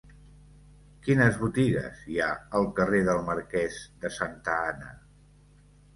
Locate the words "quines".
1.07-1.35